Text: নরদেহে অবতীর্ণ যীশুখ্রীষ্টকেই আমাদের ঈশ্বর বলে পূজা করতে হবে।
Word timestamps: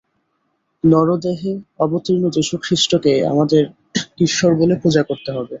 নরদেহে 0.83 1.53
অবতীর্ণ 1.79 2.23
যীশুখ্রীষ্টকেই 2.29 3.21
আমাদের 3.25 3.63
ঈশ্বর 4.19 4.51
বলে 4.55 4.75
পূজা 4.83 5.03
করতে 5.03 5.29
হবে। 5.31 5.49